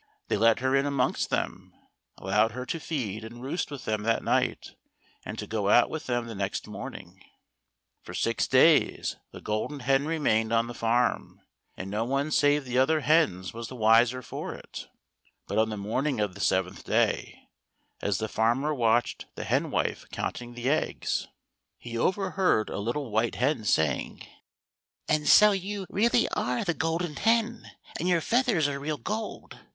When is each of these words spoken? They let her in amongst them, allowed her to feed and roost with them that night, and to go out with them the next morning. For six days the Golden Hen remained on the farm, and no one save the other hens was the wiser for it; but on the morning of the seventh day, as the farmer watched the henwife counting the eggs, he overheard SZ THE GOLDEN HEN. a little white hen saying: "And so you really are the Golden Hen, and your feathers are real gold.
They 0.29 0.35
let 0.35 0.61
her 0.61 0.75
in 0.75 0.87
amongst 0.87 1.29
them, 1.29 1.75
allowed 2.17 2.53
her 2.53 2.65
to 2.65 2.79
feed 2.79 3.23
and 3.23 3.39
roost 3.39 3.69
with 3.69 3.85
them 3.85 4.01
that 4.01 4.23
night, 4.23 4.71
and 5.23 5.37
to 5.37 5.45
go 5.45 5.69
out 5.69 5.91
with 5.91 6.07
them 6.07 6.25
the 6.25 6.33
next 6.33 6.65
morning. 6.67 7.21
For 8.01 8.15
six 8.15 8.47
days 8.47 9.17
the 9.31 9.41
Golden 9.41 9.81
Hen 9.81 10.07
remained 10.07 10.51
on 10.51 10.65
the 10.65 10.73
farm, 10.73 11.41
and 11.77 11.91
no 11.91 12.03
one 12.03 12.31
save 12.31 12.65
the 12.65 12.79
other 12.79 13.01
hens 13.01 13.53
was 13.53 13.67
the 13.67 13.75
wiser 13.75 14.23
for 14.23 14.55
it; 14.55 14.87
but 15.45 15.59
on 15.59 15.69
the 15.69 15.77
morning 15.77 16.19
of 16.19 16.33
the 16.33 16.41
seventh 16.41 16.83
day, 16.83 17.47
as 18.01 18.17
the 18.17 18.27
farmer 18.27 18.73
watched 18.73 19.27
the 19.35 19.43
henwife 19.43 20.05
counting 20.11 20.55
the 20.55 20.67
eggs, 20.67 21.27
he 21.77 21.95
overheard 21.95 22.69
SZ 22.69 22.69
THE 22.71 22.73
GOLDEN 22.73 22.73
HEN. 22.73 22.81
a 22.81 22.85
little 22.85 23.11
white 23.11 23.35
hen 23.35 23.63
saying: 23.65 24.25
"And 25.07 25.27
so 25.29 25.51
you 25.51 25.85
really 25.91 26.27
are 26.29 26.63
the 26.63 26.73
Golden 26.73 27.17
Hen, 27.17 27.69
and 27.99 28.09
your 28.09 28.21
feathers 28.21 28.67
are 28.67 28.79
real 28.79 28.97
gold. 28.97 29.59